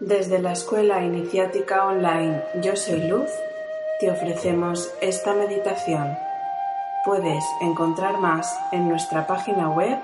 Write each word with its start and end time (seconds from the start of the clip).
Desde 0.00 0.40
la 0.40 0.50
Escuela 0.52 1.04
Iniciática 1.04 1.86
Online 1.86 2.42
Yo 2.60 2.74
Soy 2.74 3.06
Luz, 3.08 3.30
te 4.00 4.10
ofrecemos 4.10 4.90
esta 5.00 5.34
meditación. 5.34 6.18
Puedes 7.04 7.44
encontrar 7.60 8.18
más 8.18 8.58
en 8.72 8.88
nuestra 8.88 9.28
página 9.28 9.70
web 9.70 9.96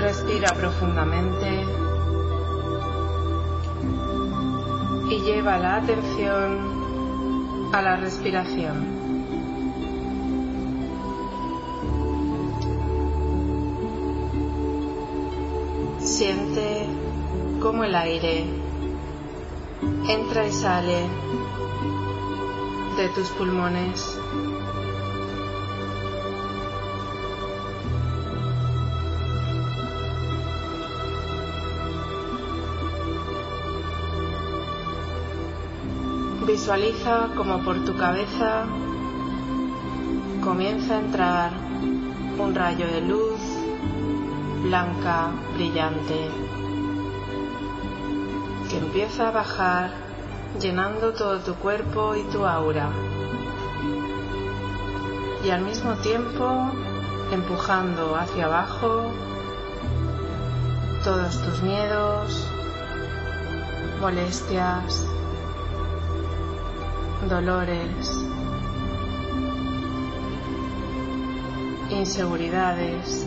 respira 0.00 0.52
profundamente 0.54 1.85
y 5.08 5.20
lleva 5.20 5.58
la 5.58 5.76
atención 5.76 7.70
a 7.72 7.82
la 7.82 7.96
respiración. 7.96 8.96
Siente 16.00 16.86
cómo 17.60 17.84
el 17.84 17.94
aire 17.94 18.44
entra 20.08 20.46
y 20.46 20.52
sale 20.52 21.06
de 22.96 23.08
tus 23.10 23.28
pulmones. 23.30 24.18
Visualiza 36.56 37.28
como 37.36 37.58
por 37.58 37.84
tu 37.84 37.94
cabeza 37.98 38.64
comienza 40.42 40.94
a 40.94 41.00
entrar 41.00 41.50
un 42.38 42.54
rayo 42.54 42.86
de 42.86 43.02
luz 43.02 43.40
blanca, 44.62 45.32
brillante, 45.52 46.30
que 48.70 48.78
empieza 48.78 49.28
a 49.28 49.32
bajar 49.32 49.90
llenando 50.58 51.12
todo 51.12 51.40
tu 51.40 51.56
cuerpo 51.56 52.16
y 52.16 52.22
tu 52.32 52.46
aura. 52.46 52.88
Y 55.44 55.50
al 55.50 55.60
mismo 55.60 55.92
tiempo 55.96 56.72
empujando 57.32 58.16
hacia 58.16 58.46
abajo 58.46 59.12
todos 61.04 61.38
tus 61.42 61.62
miedos, 61.62 62.48
molestias, 64.00 65.05
dolores, 67.28 68.24
inseguridades. 71.90 73.26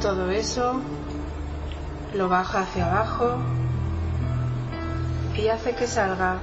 Todo 0.00 0.30
eso 0.30 0.80
lo 2.14 2.28
baja 2.28 2.60
hacia 2.60 2.86
abajo 2.86 3.36
y 5.36 5.48
hace 5.48 5.74
que 5.74 5.86
salga 5.86 6.38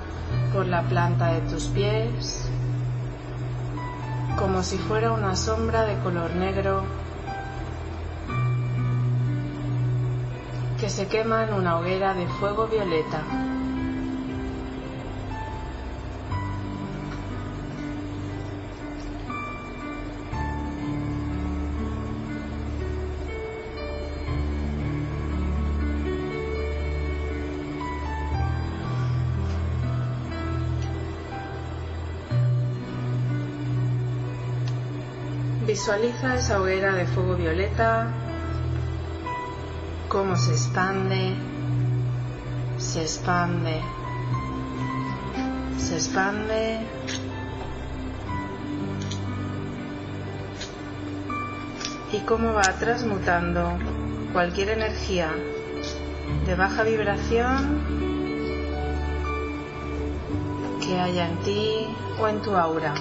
por 0.53 0.68
la 0.68 0.84
planta 0.84 1.34
de 1.34 1.42
tus 1.50 1.68
pies 1.68 2.50
como 4.38 4.64
si 4.64 4.78
fuera 4.78 5.12
una 5.12 5.36
sombra 5.36 5.86
de 5.86 5.97
color 6.00 6.36
negro 6.36 6.84
que 10.84 10.90
se 10.90 11.08
quema 11.08 11.46
en 11.46 11.54
una 11.54 11.80
hoguera 11.80 12.14
de 12.14 12.28
fuego 12.28 12.68
violeta. 12.68 13.22
Visualiza 35.66 36.36
esa 36.36 36.60
hoguera 36.60 36.94
de 36.94 37.06
fuego 37.06 37.38
violeta 37.38 38.22
cómo 40.13 40.35
se 40.35 40.51
expande, 40.51 41.34
se 42.78 43.01
expande, 43.01 43.81
se 45.79 45.96
expande. 45.96 46.81
Y 52.12 52.19
cómo 52.28 52.53
va 52.53 52.62
transmutando 52.62 53.79
cualquier 54.34 54.69
energía 54.69 55.31
de 56.46 56.53
baja 56.53 56.84
vibración 56.84 57.81
que 60.79 61.00
haya 61.00 61.28
en 61.28 61.38
ti 61.38 61.88
o 62.19 62.28
en 62.28 62.40
tu 62.44 62.56
aura. 62.56 62.94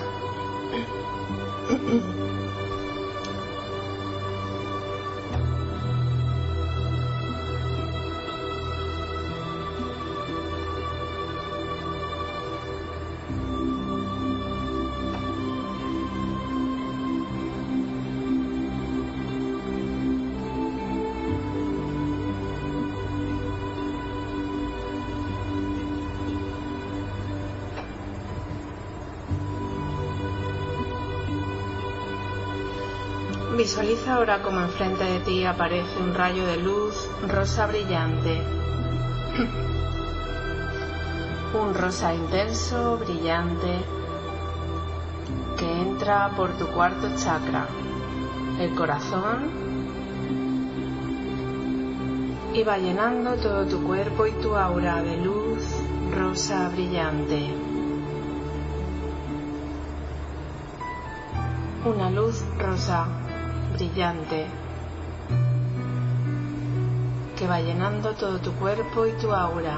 Ahora 34.23 34.39
como 34.41 34.61
enfrente 34.61 35.03
de 35.03 35.19
ti 35.19 35.45
aparece 35.45 35.99
un 35.99 36.15
rayo 36.15 36.47
de 36.47 36.59
luz 36.59 37.09
rosa 37.27 37.67
brillante. 37.67 38.41
un 41.61 41.75
rosa 41.75 42.15
intenso, 42.15 42.99
brillante, 42.99 43.81
que 45.59 45.81
entra 45.81 46.31
por 46.37 46.51
tu 46.51 46.69
cuarto 46.69 47.09
chakra, 47.17 47.67
el 48.61 48.73
corazón, 48.77 49.51
y 52.55 52.63
va 52.63 52.79
llenando 52.79 53.35
todo 53.39 53.67
tu 53.67 53.83
cuerpo 53.83 54.29
y 54.29 54.33
tu 54.35 54.55
aura 54.55 55.03
de 55.03 55.17
luz 55.17 55.65
rosa 56.15 56.69
brillante. 56.69 57.53
Una 61.85 62.09
luz 62.09 62.45
rosa 62.57 63.09
brillante 63.83 64.47
que 67.37 67.47
va 67.49 67.61
llenando 67.61 68.15
todo 68.15 68.39
tu 68.39 68.53
cuerpo 68.53 69.07
y 69.07 69.13
tu 69.21 69.33
aura 69.33 69.77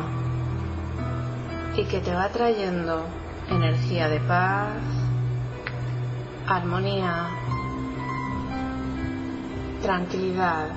y 1.74 1.84
que 1.84 2.00
te 2.00 2.12
va 2.12 2.28
trayendo 2.28 3.06
energía 3.48 4.08
de 4.08 4.20
paz, 4.20 4.76
armonía, 6.46 7.30
tranquilidad. 9.80 10.68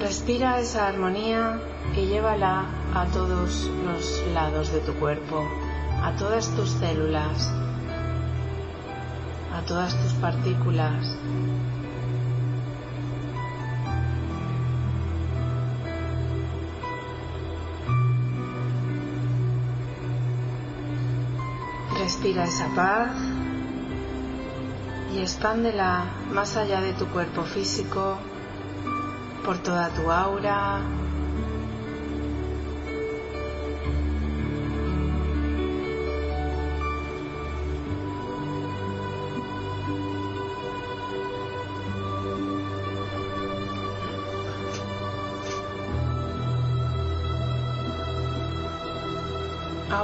Respira 0.00 0.58
esa 0.58 0.88
armonía 0.88 1.60
y 1.94 2.06
llévala 2.06 2.64
a 2.94 3.04
todos 3.12 3.70
los 3.84 4.24
lados 4.32 4.72
de 4.72 4.80
tu 4.80 4.94
cuerpo, 4.94 5.46
a 6.02 6.12
todas 6.16 6.48
tus 6.56 6.70
células, 6.70 7.50
a 9.54 9.60
todas 9.66 9.94
tus 10.00 10.12
partículas. 10.14 11.16
Respira 21.98 22.44
esa 22.44 22.68
paz 22.74 23.10
y 25.14 25.18
expándela 25.18 26.04
más 26.32 26.56
allá 26.56 26.80
de 26.80 26.92
tu 26.94 27.06
cuerpo 27.06 27.42
físico, 27.42 28.16
por 29.44 29.58
toda 29.58 29.88
tu 29.90 30.10
aura. 30.10 30.80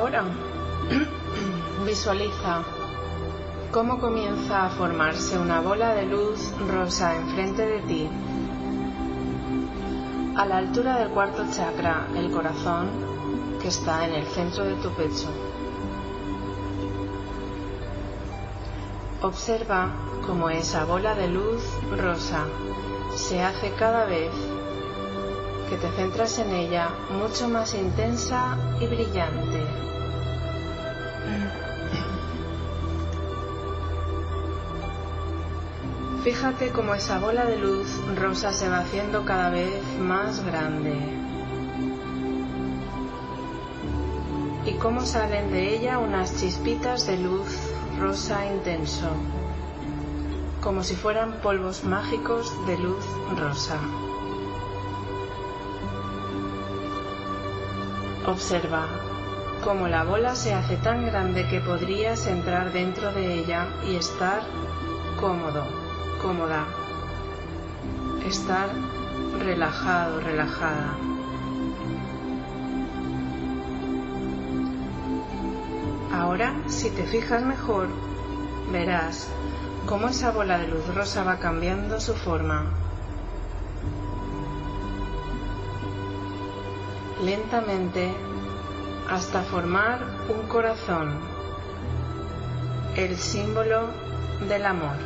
Ahora 0.07 0.23
visualiza 1.85 2.63
cómo 3.73 3.99
comienza 3.99 4.67
a 4.67 4.69
formarse 4.69 5.37
una 5.37 5.61
bola 5.61 5.95
de 5.95 6.07
luz 6.07 6.53
rosa 6.69 7.17
enfrente 7.17 7.67
de 7.67 7.81
ti 7.81 8.09
a 10.37 10.47
la 10.47 10.59
altura 10.59 10.99
del 11.01 11.09
cuarto 11.09 11.45
chakra, 11.53 12.07
el 12.15 12.31
corazón, 12.31 12.89
que 13.61 13.67
está 13.67 14.07
en 14.07 14.15
el 14.15 14.27
centro 14.27 14.63
de 14.63 14.77
tu 14.77 14.91
pecho. 14.91 15.29
Observa 19.23 19.91
cómo 20.25 20.51
esa 20.51 20.85
bola 20.85 21.17
de 21.17 21.27
luz 21.27 21.65
rosa 21.91 22.45
se 23.17 23.43
hace 23.43 23.73
cada 23.73 24.05
vez 24.05 24.31
que 25.69 25.77
te 25.77 25.91
centras 25.93 26.39
en 26.39 26.53
ella 26.53 26.91
mucho 27.11 27.49
más 27.49 27.75
intensa 27.75 28.57
y 28.81 28.87
brillante. 28.87 29.87
Fíjate 36.23 36.71
cómo 36.71 36.95
esa 36.95 37.21
bola 37.21 37.45
de 37.45 37.57
luz 37.57 38.01
rosa 38.17 38.53
se 38.53 38.69
va 38.69 38.79
haciendo 38.79 39.25
cada 39.25 39.51
vez 39.51 39.81
más 40.01 40.45
grande. 40.45 40.97
Y 44.65 44.73
cómo 44.75 45.03
salen 45.03 45.53
de 45.53 45.77
ella 45.77 45.99
unas 45.99 46.41
chispitas 46.41 47.07
de 47.07 47.19
luz 47.19 47.57
rosa 48.01 48.45
intenso, 48.47 49.09
como 50.61 50.83
si 50.83 50.97
fueran 50.97 51.35
polvos 51.43 51.85
mágicos 51.85 52.53
de 52.67 52.77
luz 52.77 53.05
rosa. 53.39 53.79
Observa 58.27 58.87
cómo 59.63 59.89
la 59.89 60.05
bola 60.05 60.35
se 60.35 60.55
hace 60.55 60.77
tan 60.77 61.07
grande 61.07 61.49
que 61.49 61.61
podrías 61.61 62.27
entrar 62.27 62.73
dentro 62.73 63.13
de 63.13 63.35
ella 63.35 63.69
y 63.89 63.97
estar 63.97 64.43
cómodo 65.21 65.87
cómoda, 66.21 66.67
estar 68.27 68.69
relajado, 69.39 70.21
relajada. 70.21 70.97
Ahora, 76.13 76.55
si 76.67 76.91
te 76.91 77.05
fijas 77.05 77.43
mejor, 77.43 77.89
verás 78.73 79.29
cómo 79.87 80.09
esa 80.09 80.33
bola 80.33 80.59
de 80.59 80.69
luz 80.69 80.95
rosa 80.95 81.23
va 81.23 81.39
cambiando 81.39 82.01
su 82.01 82.15
forma. 82.15 82.86
Lentamente 87.23 88.13
hasta 89.09 89.43
formar 89.43 90.01
un 90.29 90.47
corazón, 90.49 91.15
el 92.95 93.17
símbolo 93.17 93.89
del 94.49 94.67
amor. 94.67 94.97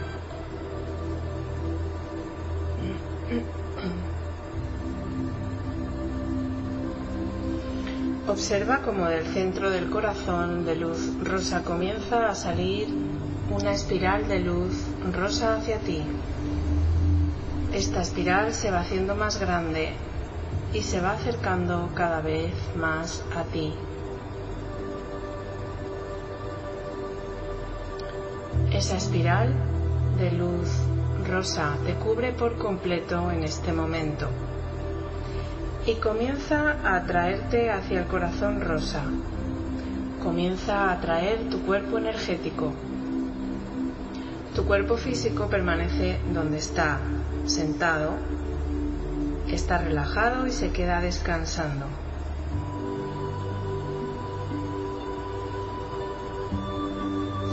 Observa 8.27 8.79
cómo 8.83 9.07
del 9.07 9.27
centro 9.27 9.71
del 9.71 9.89
corazón 9.89 10.65
de 10.65 10.77
luz 10.77 11.17
rosa 11.23 11.63
comienza 11.63 12.29
a 12.29 12.35
salir 12.35 12.89
una 13.51 13.73
espiral 13.73 14.27
de 14.27 14.41
luz 14.41 14.85
rosa 15.13 15.57
hacia 15.57 15.79
ti. 15.79 16.03
Esta 17.73 18.03
espiral 18.03 18.53
se 18.53 18.71
va 18.71 18.81
haciendo 18.81 19.15
más 19.15 19.39
grande 19.39 19.93
y 20.73 20.83
se 20.83 21.01
va 21.01 21.13
acercando 21.13 21.91
cada 21.95 22.21
vez 22.21 22.53
más 22.77 23.25
a 23.37 23.43
ti. 23.45 23.75
Esa 28.73 28.97
espiral 28.97 29.53
de 30.19 30.31
luz 30.33 30.69
rosa 31.29 31.77
te 31.85 31.95
cubre 31.95 32.33
por 32.33 32.57
completo 32.57 33.31
en 33.31 33.43
este 33.43 33.73
momento 33.73 34.29
y 35.87 35.95
comienza 35.95 36.77
a 36.85 36.97
atraerte 36.97 37.71
hacia 37.71 38.01
el 38.01 38.07
corazón 38.07 38.61
rosa. 38.61 39.03
Comienza 40.23 40.85
a 40.85 40.93
atraer 40.93 41.49
tu 41.49 41.63
cuerpo 41.63 41.99
energético. 41.99 42.73
Tu 44.55 44.65
cuerpo 44.65 44.97
físico 44.97 45.49
permanece 45.49 46.19
donde 46.33 46.59
está, 46.59 47.01
sentado, 47.47 48.13
está 49.55 49.79
relajado 49.79 50.47
y 50.47 50.53
se 50.53 50.71
queda 50.71 51.01
descansando. 51.01 51.87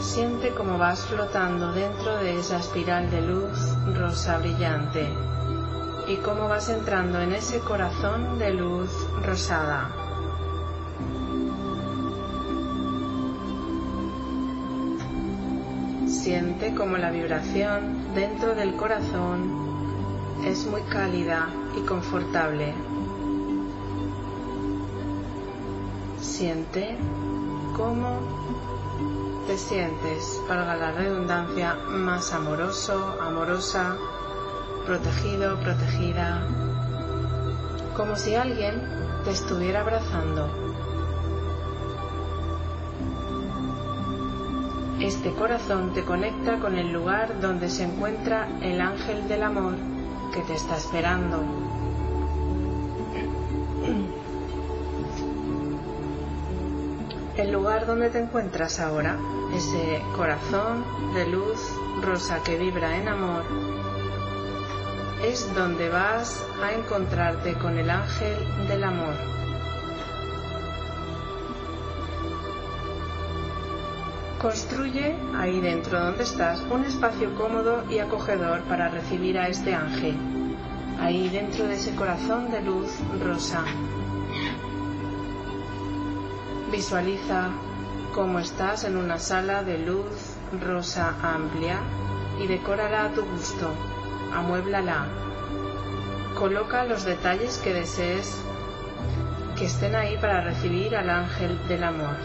Siente 0.00 0.50
cómo 0.50 0.78
vas 0.78 1.06
flotando 1.06 1.72
dentro 1.72 2.16
de 2.18 2.38
esa 2.38 2.58
espiral 2.58 3.10
de 3.10 3.20
luz 3.20 3.58
rosa 3.94 4.38
brillante 4.38 5.08
y 6.08 6.16
cómo 6.16 6.48
vas 6.48 6.68
entrando 6.68 7.20
en 7.20 7.32
ese 7.32 7.60
corazón 7.60 8.38
de 8.38 8.54
luz 8.54 8.90
rosada. 9.22 9.90
Siente 16.06 16.74
como 16.74 16.96
la 16.96 17.10
vibración 17.10 18.14
dentro 18.14 18.54
del 18.54 18.74
corazón 18.76 19.68
es 20.44 20.66
muy 20.66 20.82
cálida 20.82 21.48
confortable. 21.80 22.74
Siente 26.20 26.96
cómo 27.76 28.20
te 29.46 29.56
sientes, 29.56 30.42
valga 30.48 30.76
la 30.76 30.92
redundancia, 30.92 31.74
más 31.88 32.32
amoroso, 32.32 33.16
amorosa, 33.20 33.96
protegido, 34.84 35.58
protegida, 35.60 36.46
como 37.96 38.16
si 38.16 38.34
alguien 38.34 38.82
te 39.24 39.30
estuviera 39.30 39.80
abrazando. 39.80 40.68
Este 45.00 45.32
corazón 45.32 45.94
te 45.94 46.04
conecta 46.04 46.58
con 46.58 46.76
el 46.76 46.92
lugar 46.92 47.40
donde 47.40 47.70
se 47.70 47.84
encuentra 47.84 48.48
el 48.60 48.80
ángel 48.80 49.28
del 49.28 49.44
amor 49.44 49.74
que 50.34 50.40
te 50.42 50.54
está 50.54 50.76
esperando. 50.76 51.67
El 57.38 57.52
lugar 57.52 57.86
donde 57.86 58.10
te 58.10 58.18
encuentras 58.18 58.80
ahora 58.80 59.16
ese 59.54 60.02
corazón 60.16 60.84
de 61.14 61.24
luz 61.28 61.60
rosa 62.02 62.42
que 62.42 62.58
vibra 62.58 62.96
en 62.96 63.06
amor, 63.06 63.44
es 65.24 65.54
donde 65.54 65.88
vas 65.88 66.44
a 66.60 66.72
encontrarte 66.72 67.54
con 67.54 67.78
el 67.78 67.90
ángel 67.90 68.36
del 68.66 68.82
amor. 68.82 69.14
Construye 74.42 75.14
ahí 75.36 75.60
dentro 75.60 76.00
donde 76.00 76.24
estás 76.24 76.60
un 76.68 76.84
espacio 76.86 77.36
cómodo 77.36 77.84
y 77.88 78.00
acogedor 78.00 78.62
para 78.62 78.88
recibir 78.88 79.38
a 79.38 79.46
este 79.46 79.76
ángel, 79.76 80.16
ahí 81.00 81.28
dentro 81.28 81.68
de 81.68 81.76
ese 81.76 81.94
corazón 81.94 82.50
de 82.50 82.62
luz 82.62 82.90
rosa. 83.22 83.62
Visualiza 86.70 87.48
como 88.14 88.38
estás 88.38 88.84
en 88.84 88.96
una 88.96 89.18
sala 89.18 89.62
de 89.62 89.78
luz 89.78 90.34
rosa 90.60 91.14
amplia 91.22 91.78
y 92.42 92.46
decórala 92.46 93.04
a 93.04 93.12
tu 93.12 93.22
gusto, 93.24 93.70
amuéblala. 94.34 95.06
Coloca 96.38 96.84
los 96.84 97.04
detalles 97.04 97.58
que 97.58 97.72
desees 97.72 98.36
que 99.56 99.64
estén 99.64 99.94
ahí 99.94 100.16
para 100.18 100.42
recibir 100.42 100.94
al 100.94 101.08
ángel 101.08 101.58
del 101.68 101.84
amor. 101.84 102.16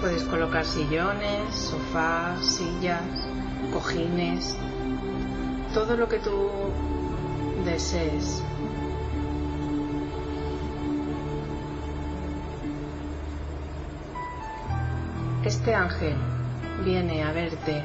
Puedes 0.00 0.24
colocar 0.24 0.64
sillones, 0.64 1.54
sofás, 1.54 2.44
sillas, 2.44 3.02
cojines, 3.72 4.56
todo 5.74 5.96
lo 5.96 6.08
que 6.08 6.18
tú 6.18 6.50
desees. 7.64 8.42
Este 15.44 15.74
ángel 15.74 16.16
viene 16.84 17.22
a 17.22 17.32
verte 17.32 17.82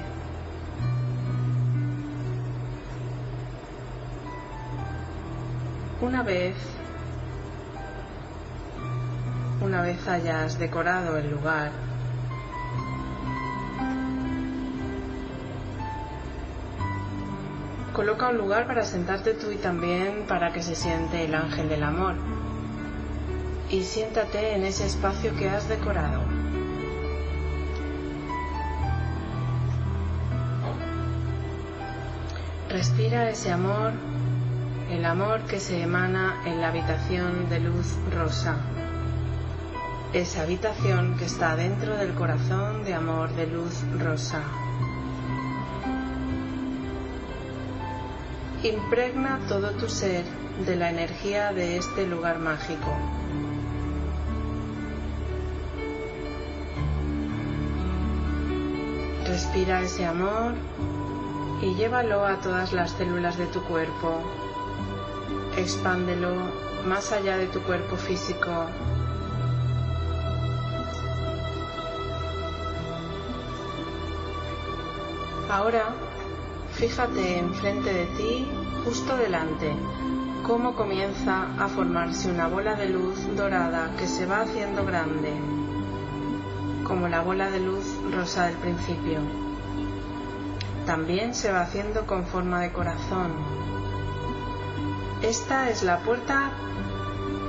una 6.02 6.24
vez 6.24 6.56
una 9.62 9.82
vez 9.82 10.08
hayas 10.08 10.60
decorado 10.60 11.18
el 11.18 11.32
lugar 11.32 11.87
coloca 17.98 18.30
un 18.30 18.38
lugar 18.38 18.68
para 18.68 18.84
sentarte 18.84 19.34
tú 19.34 19.50
y 19.50 19.56
también 19.56 20.26
para 20.28 20.54
que 20.54 20.62
se 20.62 20.76
siente 20.76 21.26
el 21.26 21.34
ángel 21.34 21.68
del 21.68 21.82
amor. 21.82 22.14
Y 23.72 23.82
siéntate 23.82 24.54
en 24.54 24.66
ese 24.66 24.86
espacio 24.86 25.36
que 25.36 25.50
has 25.50 25.68
decorado. 25.68 26.22
Respira 32.70 33.32
ese 33.32 33.52
amor, 33.52 33.94
el 34.92 35.04
amor 35.04 35.42
que 35.48 35.60
se 35.60 35.82
emana 35.82 36.44
en 36.46 36.62
la 36.62 36.68
habitación 36.68 37.50
de 37.50 37.62
luz 37.62 37.96
rosa, 38.14 38.58
esa 40.14 40.44
habitación 40.44 41.18
que 41.18 41.26
está 41.26 41.56
dentro 41.56 41.98
del 41.98 42.14
corazón 42.14 42.84
de 42.84 42.94
amor 42.94 43.32
de 43.32 43.48
luz 43.48 43.82
rosa. 44.00 44.67
Impregna 48.64 49.40
todo 49.48 49.70
tu 49.72 49.88
ser 49.88 50.26
de 50.66 50.76
la 50.76 50.90
energía 50.90 51.54
de 51.54 51.78
este 51.78 52.08
lugar 52.08 52.40
mágico. 52.40 52.92
Respira 59.28 59.82
ese 59.82 60.06
amor 60.06 60.54
y 61.62 61.76
llévalo 61.76 62.26
a 62.26 62.38
todas 62.38 62.74
las 62.74 62.92
células 62.92 63.38
de 63.38 63.46
tu 63.46 63.62
cuerpo. 63.62 64.22
Expándelo 65.56 66.34
más 66.88 67.12
allá 67.12 67.38
de 67.38 67.46
tu 67.46 67.62
cuerpo 67.62 67.96
físico. 67.96 68.50
Ahora, 75.50 75.94
fíjate 76.78 77.40
enfrente 77.40 77.94
de 77.94 78.06
ti, 78.18 78.48
justo 78.86 79.18
delante, 79.18 79.74
cómo 80.46 80.76
comienza 80.76 81.48
a 81.58 81.68
formarse 81.68 82.32
una 82.32 82.48
bola 82.48 82.76
de 82.76 82.90
luz 82.90 83.18
dorada 83.36 83.92
que 83.98 84.08
se 84.08 84.26
va 84.26 84.42
haciendo 84.42 84.86
grande, 84.86 85.34
como 86.84 87.08
la 87.08 87.22
bola 87.22 87.50
de 87.50 87.60
luz 87.60 87.86
rosa 88.12 88.46
del 88.46 88.56
principio 88.56 89.20
también 90.88 91.36
se 91.36 91.52
va 91.52 91.62
haciendo 91.64 92.08
con 92.08 92.26
forma 92.26 92.62
de 92.62 92.72
corazón. 92.72 93.34
Esta 95.22 95.70
es 95.70 95.84
la 95.84 96.00
puerta 96.00 96.52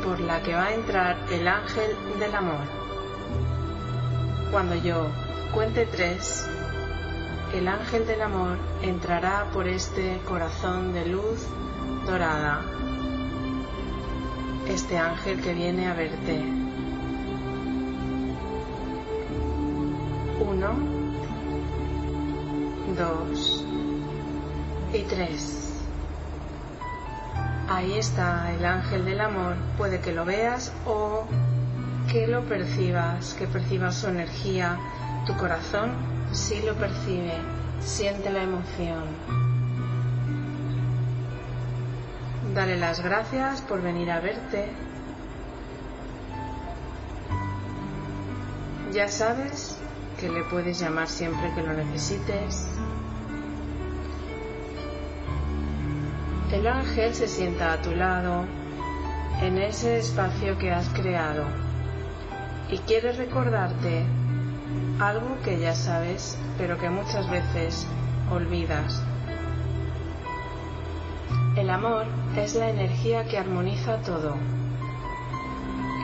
por 0.04 0.18
la 0.18 0.42
que 0.42 0.54
va 0.54 0.64
a 0.64 0.74
entrar 0.74 1.16
el 1.30 1.46
ángel 1.46 1.96
del 2.18 2.34
amor. 2.34 2.66
Cuando 4.50 4.74
yo 4.74 5.06
cuente 5.54 5.86
tres, 5.86 6.50
el 7.58 7.66
ángel 7.66 8.06
del 8.06 8.22
amor 8.22 8.56
entrará 8.82 9.46
por 9.52 9.66
este 9.66 10.20
corazón 10.28 10.92
de 10.92 11.06
luz 11.06 11.44
dorada. 12.06 12.62
Este 14.68 14.96
ángel 14.96 15.40
que 15.40 15.54
viene 15.54 15.88
a 15.88 15.94
verte. 15.94 16.40
Uno 20.40 20.70
dos 22.96 23.64
y 24.94 25.02
tres. 25.02 25.82
Ahí 27.68 27.98
está 27.98 28.52
el 28.52 28.64
ángel 28.64 29.04
del 29.04 29.20
amor. 29.20 29.56
Puede 29.76 30.00
que 30.00 30.12
lo 30.12 30.24
veas 30.24 30.72
o 30.86 31.24
que 32.10 32.28
lo 32.28 32.42
percibas, 32.42 33.34
que 33.34 33.48
percibas 33.48 33.96
su 33.96 34.06
energía. 34.06 34.78
Tu 35.26 35.36
corazón 35.36 36.17
sí 36.32 36.62
lo 36.64 36.74
percibe, 36.74 37.34
siente 37.80 38.30
la 38.30 38.42
emoción. 38.42 39.04
Dale 42.54 42.76
las 42.76 43.02
gracias 43.02 43.60
por 43.62 43.82
venir 43.82 44.10
a 44.10 44.20
verte. 44.20 44.68
Ya 48.92 49.08
sabes 49.08 49.78
que 50.18 50.28
le 50.28 50.42
puedes 50.44 50.80
llamar 50.80 51.08
siempre 51.08 51.52
que 51.54 51.62
lo 51.62 51.72
necesites. 51.72 52.68
El 56.52 56.66
ángel 56.66 57.14
se 57.14 57.28
sienta 57.28 57.74
a 57.74 57.82
tu 57.82 57.92
lado 57.92 58.46
en 59.42 59.58
ese 59.58 59.98
espacio 59.98 60.58
que 60.58 60.72
has 60.72 60.88
creado 60.88 61.44
y 62.70 62.78
quiere 62.78 63.12
recordarte 63.12 64.04
algo 65.00 65.38
que 65.44 65.58
ya 65.58 65.74
sabes 65.74 66.36
pero 66.56 66.78
que 66.78 66.90
muchas 66.90 67.28
veces 67.30 67.86
olvidas. 68.30 69.02
El 71.56 71.70
amor 71.70 72.06
es 72.36 72.54
la 72.54 72.70
energía 72.70 73.24
que 73.24 73.38
armoniza 73.38 74.00
todo. 74.02 74.34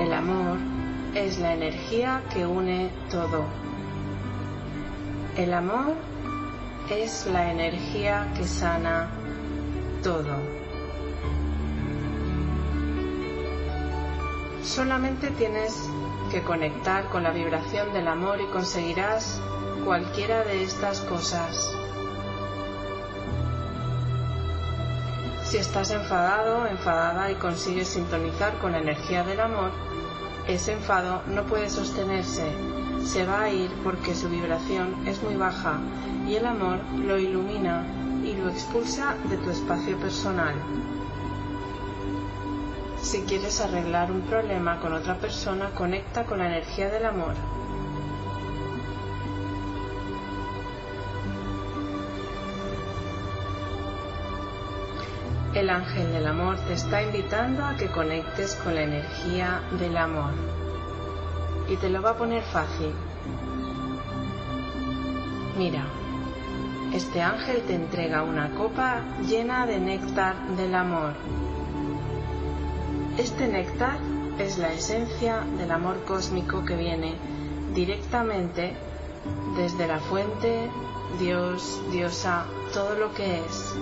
El 0.01 0.13
amor 0.13 0.59
es 1.15 1.39
la 1.39 1.55
energía 1.55 2.23
que 2.33 2.47
une 2.47 2.91
todo. 3.11 3.45
El 5.37 5.55
amor 5.55 5.95
es 6.91 7.27
la 7.27 7.53
energía 7.53 8.33
que 8.37 8.45
sana 8.45 9.09
todo. 10.03 10.37
Solamente 14.63 15.31
tienes 15.31 15.89
que 16.35 16.43
conectar 16.43 17.09
con 17.11 17.23
la 17.23 17.31
vibración 17.31 17.93
del 17.93 18.09
amor 18.09 18.41
y 18.41 18.47
conseguirás 18.47 19.41
cualquiera 19.85 20.43
de 20.43 20.65
estas 20.65 21.01
cosas. 21.03 21.73
Si 25.45 25.59
estás 25.59 25.93
enfadado, 25.93 26.67
enfadada 26.67 27.31
y 27.31 27.37
consigues 27.37 27.87
sintonizar 27.87 28.59
con 28.59 28.73
la 28.73 28.79
energía 28.79 29.23
del 29.23 29.39
amor, 29.39 29.71
ese 30.49 30.73
enfado 30.73 31.23
no 31.29 31.45
puede 31.45 31.71
sostenerse 31.71 32.51
se 33.05 33.25
va 33.27 33.43
a 33.43 33.51
ir 33.51 33.71
porque 33.85 34.15
su 34.15 34.29
vibración 34.29 35.07
es 35.07 35.23
muy 35.23 35.37
baja 35.37 35.79
y 36.27 36.35
el 36.35 36.47
amor 36.47 36.81
lo 37.05 37.19
ilumina 37.19 37.85
y 38.25 38.35
lo 38.35 38.49
expulsa 38.49 39.15
de 39.29 39.37
tu 39.37 39.51
espacio 39.51 39.97
personal. 39.99 40.55
Si 43.05 43.21
quieres 43.21 43.61
arreglar 43.61 44.11
un 44.11 44.23
problema 44.23 44.81
con 44.81 44.95
otra 44.95 45.17
persona, 45.17 45.69
conecta 45.75 46.25
con 46.25 46.39
la 46.39 46.47
energía 46.47 46.89
del 46.89 47.05
amor. 47.05 47.35
El 55.53 55.69
ángel 55.69 56.13
del 56.13 56.27
amor 56.27 56.57
te 56.67 56.73
está 56.73 57.03
invitando 57.03 57.67
a 57.67 57.77
que 57.77 57.89
conectes 57.89 58.55
con 58.57 58.75
la 58.75 58.83
energía 58.83 59.61
del 59.79 59.99
amor 59.99 60.33
y 61.69 61.77
te 61.77 61.91
lo 61.91 62.01
va 62.01 62.11
a 62.11 62.17
poner 62.17 62.43
fácil. 62.43 62.91
Mira, 65.59 65.85
este 66.95 67.21
ángel 67.21 67.63
te 67.67 67.75
entrega 67.75 68.23
una 68.23 68.49
copa 68.55 69.03
llena 69.29 69.67
de 69.67 69.79
néctar 69.79 70.35
del 70.57 70.75
amor. 70.75 71.13
Este 73.19 73.47
néctar 73.47 73.97
es 74.41 74.59
la 74.59 74.73
esencia 74.73 75.45
del 75.57 75.71
amor 75.71 76.05
cósmico 76.05 76.65
que 76.65 76.75
viene 76.75 77.15
directamente 77.73 78.75
desde 79.57 79.87
la 79.87 80.01
fuente, 80.01 80.69
Dios, 81.21 81.81
diosa, 81.93 82.45
todo 82.73 82.97
lo 82.97 83.15
que 83.15 83.39
es. 83.39 83.75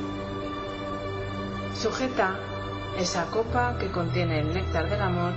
Sujeta 1.80 2.38
esa 2.98 3.24
copa 3.30 3.78
que 3.78 3.90
contiene 3.90 4.40
el 4.40 4.52
néctar 4.52 4.90
del 4.90 5.00
amor 5.00 5.32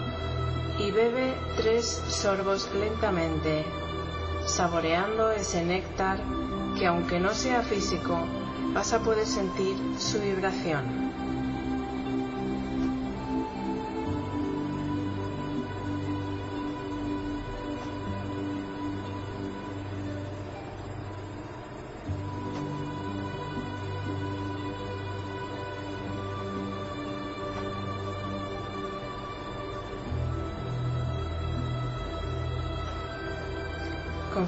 y 0.78 0.92
bebe 0.92 1.34
tres 1.56 2.04
sorbos 2.10 2.70
lentamente, 2.78 3.64
saboreando 4.46 5.32
ese 5.32 5.64
néctar 5.64 6.20
que 6.78 6.86
aunque 6.86 7.22
no 7.22 7.34
sea 7.34 7.62
físico, 7.62 8.20
vas 8.74 8.92
a 8.92 9.00
poder 9.00 9.26
sentir 9.26 9.78
su 9.98 10.20
vibración. 10.20 11.05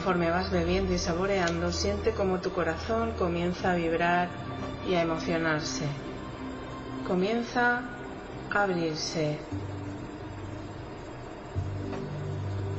Conforme 0.08 0.32
vas 0.32 0.50
bebiendo 0.52 0.94
y 0.94 1.00
saboreando, 1.00 1.74
siente 1.74 2.12
como 2.12 2.40
tu 2.40 2.54
corazón 2.54 3.12
comienza 3.20 3.74
a 3.74 3.76
vibrar 3.76 4.30
y 4.88 4.94
a 4.94 5.02
emocionarse. 5.02 5.84
Comienza 7.06 7.82
a 8.50 8.64
abrirse. 8.64 9.38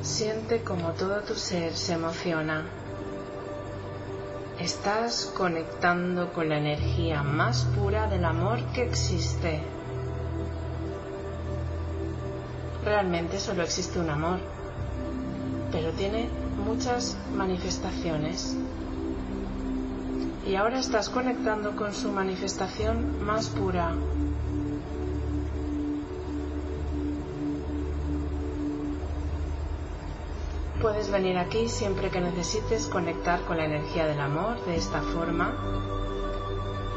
Siente 0.01 0.63
como 0.63 0.93
todo 0.93 1.21
tu 1.21 1.35
ser 1.35 1.77
se 1.77 1.93
emociona. 1.93 2.65
Estás 4.59 5.31
conectando 5.37 6.33
con 6.33 6.49
la 6.49 6.57
energía 6.57 7.23
más 7.23 7.65
pura 7.77 8.07
del 8.07 8.25
amor 8.25 8.59
que 8.73 8.85
existe. 8.85 9.61
Realmente 12.83 13.39
solo 13.39 13.65
existe 13.65 13.99
un 13.99 14.09
amor, 14.09 14.39
pero 15.79 15.93
tiene 15.93 16.29
muchas 16.67 17.17
manifestaciones. 17.37 18.57
Y 20.45 20.57
ahora 20.57 20.81
estás 20.81 21.09
conectando 21.09 21.77
con 21.77 21.95
su 21.95 22.11
manifestación 22.11 23.25
más 23.25 23.49
pura. 23.49 23.95
Puedes 30.83 31.13
venir 31.13 31.39
aquí 31.39 31.69
siempre 31.69 32.11
que 32.11 32.21
necesites 32.21 32.89
conectar 32.89 33.43
con 33.43 33.59
la 33.59 33.67
energía 33.67 34.07
del 34.07 34.19
amor 34.19 34.65
de 34.65 34.75
esta 34.75 35.01
forma. 35.03 35.55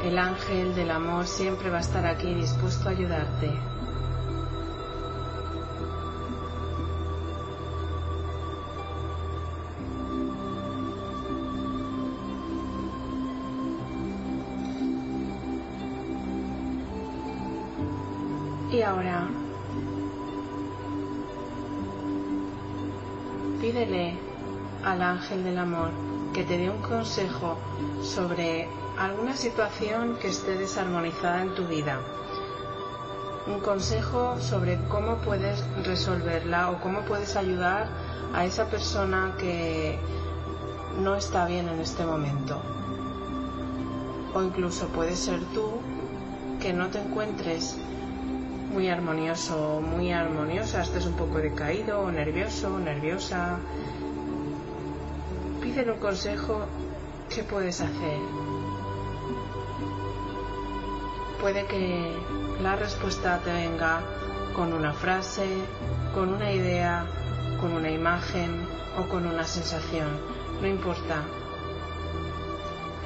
El 0.02 0.18
ángel 0.18 0.74
del 0.74 0.90
amor 0.90 1.28
siempre 1.28 1.70
va 1.70 1.76
a 1.76 1.82
estar 1.82 2.04
aquí 2.04 2.34
dispuesto 2.34 2.88
a 2.88 2.92
ayudarte. 2.92 3.71
Y 18.72 18.80
ahora 18.80 19.28
pídele 23.60 24.14
al 24.82 25.02
ángel 25.02 25.44
del 25.44 25.58
amor 25.58 25.90
que 26.32 26.42
te 26.44 26.56
dé 26.56 26.70
un 26.70 26.80
consejo 26.80 27.58
sobre 28.02 28.66
alguna 28.98 29.36
situación 29.36 30.16
que 30.16 30.28
esté 30.28 30.56
desarmonizada 30.56 31.42
en 31.42 31.54
tu 31.54 31.66
vida. 31.66 32.00
Un 33.46 33.60
consejo 33.60 34.40
sobre 34.40 34.78
cómo 34.88 35.16
puedes 35.16 35.62
resolverla 35.84 36.70
o 36.70 36.80
cómo 36.80 37.02
puedes 37.02 37.36
ayudar 37.36 37.88
a 38.32 38.46
esa 38.46 38.70
persona 38.70 39.34
que 39.38 39.98
no 40.98 41.14
está 41.14 41.44
bien 41.44 41.68
en 41.68 41.78
este 41.78 42.06
momento. 42.06 42.58
O 44.34 44.42
incluso 44.42 44.86
puede 44.88 45.14
ser 45.14 45.40
tú 45.52 45.72
que 46.58 46.72
no 46.72 46.88
te 46.88 47.00
encuentres 47.00 47.76
muy 48.72 48.88
armonioso, 48.88 49.80
muy 49.80 50.12
armoniosa, 50.12 50.82
estés 50.82 51.04
un 51.04 51.12
poco 51.12 51.38
decaído 51.38 52.10
nervioso, 52.10 52.78
nerviosa, 52.78 53.58
pídele 55.60 55.92
un 55.92 55.98
consejo, 55.98 56.66
¿qué 57.28 57.42
puedes 57.42 57.80
hacer? 57.80 58.18
Puede 61.40 61.66
que 61.66 62.12
la 62.62 62.76
respuesta 62.76 63.40
te 63.44 63.52
venga 63.52 64.00
con 64.54 64.72
una 64.72 64.92
frase, 64.92 65.46
con 66.14 66.30
una 66.32 66.50
idea, 66.52 67.04
con 67.60 67.72
una 67.72 67.90
imagen 67.90 68.66
o 68.98 69.08
con 69.08 69.26
una 69.26 69.44
sensación, 69.44 70.08
no 70.60 70.66
importa. 70.66 71.22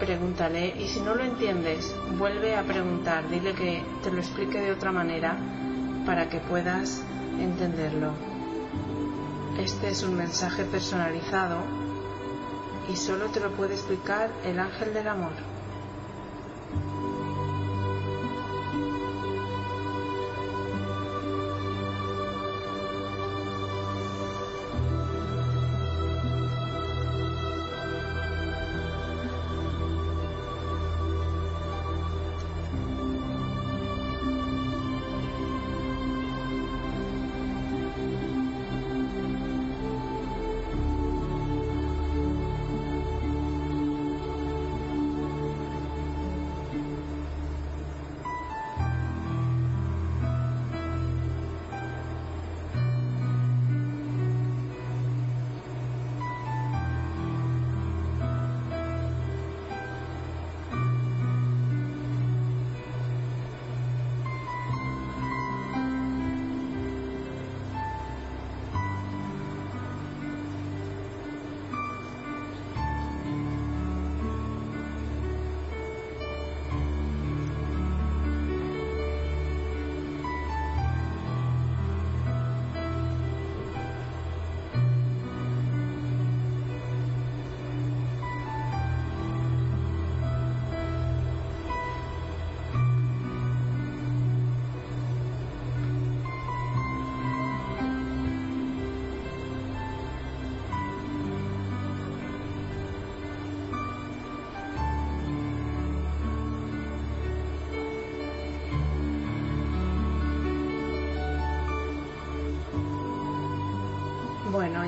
Pregúntale 0.00 0.74
y 0.78 0.88
si 0.88 1.00
no 1.00 1.14
lo 1.14 1.24
entiendes, 1.24 1.94
vuelve 2.18 2.54
a 2.54 2.62
preguntar, 2.64 3.28
dile 3.30 3.54
que 3.54 3.82
te 4.02 4.10
lo 4.10 4.18
explique 4.18 4.60
de 4.60 4.72
otra 4.72 4.92
manera 4.92 5.38
para 6.04 6.28
que 6.28 6.38
puedas 6.38 7.02
entenderlo. 7.40 8.12
Este 9.58 9.88
es 9.88 10.02
un 10.02 10.14
mensaje 10.14 10.64
personalizado 10.64 11.56
y 12.92 12.96
solo 12.96 13.26
te 13.30 13.40
lo 13.40 13.52
puede 13.52 13.72
explicar 13.72 14.30
el 14.44 14.58
ángel 14.58 14.92
del 14.92 15.08
amor. 15.08 15.55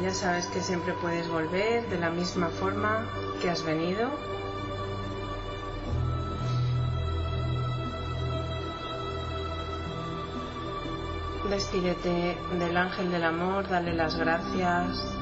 Ya 0.02 0.14
sabes 0.14 0.46
que 0.46 0.61
siempre 0.61 0.92
puedes 0.94 1.28
volver 1.28 1.88
de 1.88 1.98
la 1.98 2.11
misma 2.11 2.48
forma 2.48 3.04
que 3.42 3.50
has 3.50 3.64
venido. 3.64 4.11
Despídete 11.50 12.38
del 12.58 12.76
ángel 12.76 13.11
del 13.11 13.24
amor, 13.24 13.68
dale 13.68 13.92
las 13.92 14.16
gracias. 14.16 15.14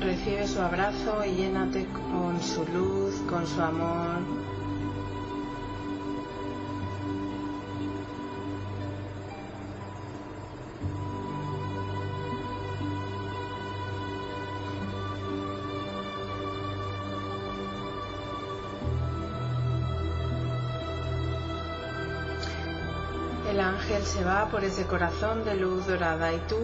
Recibe 0.00 0.46
su 0.46 0.60
abrazo 0.60 1.24
y 1.24 1.34
llénate 1.34 1.86
con 1.86 2.40
su 2.40 2.64
luz, 2.66 3.14
con 3.28 3.46
su 3.46 3.60
amor, 3.60 4.43
ángel 23.64 24.04
se 24.04 24.22
va 24.22 24.48
por 24.50 24.62
ese 24.62 24.84
corazón 24.84 25.44
de 25.44 25.56
luz 25.56 25.86
dorada 25.86 26.32
y 26.32 26.38
tú 26.48 26.58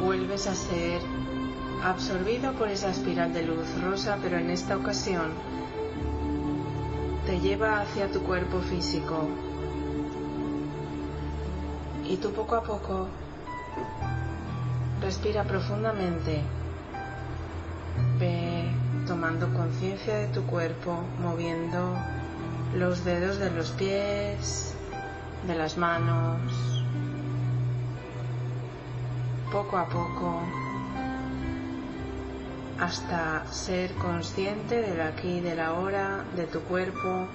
vuelves 0.00 0.46
a 0.46 0.54
ser 0.54 1.00
absorbido 1.84 2.52
por 2.52 2.68
esa 2.68 2.90
espiral 2.90 3.32
de 3.32 3.42
luz 3.42 3.66
rosa, 3.82 4.18
pero 4.22 4.38
en 4.38 4.50
esta 4.50 4.76
ocasión 4.76 5.32
te 7.26 7.40
lleva 7.40 7.80
hacia 7.80 8.10
tu 8.10 8.22
cuerpo 8.22 8.60
físico. 8.60 9.28
Y 12.08 12.16
tú 12.16 12.32
poco 12.32 12.56
a 12.56 12.62
poco 12.62 13.08
respira 15.02 15.44
profundamente. 15.44 16.42
Ve 18.18 18.70
tomando 19.06 19.52
conciencia 19.52 20.16
de 20.16 20.28
tu 20.28 20.42
cuerpo, 20.44 21.00
moviendo 21.20 21.96
los 22.74 23.04
dedos 23.04 23.38
de 23.38 23.50
los 23.50 23.70
pies, 23.70 24.74
de 25.46 25.54
las 25.54 25.78
manos, 25.78 26.40
poco 29.50 29.78
a 29.78 29.86
poco 29.86 30.42
hasta 32.78 33.44
ser 33.50 33.92
consciente 33.94 34.82
del 34.82 35.00
aquí 35.00 35.38
y 35.38 35.40
del 35.40 35.60
ahora, 35.60 36.24
de 36.36 36.44
tu 36.44 36.60
cuerpo 36.60 37.26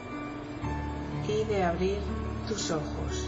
y 1.28 1.44
de 1.46 1.64
abrir 1.64 2.00
tus 2.48 2.72
ojos. 2.72 3.28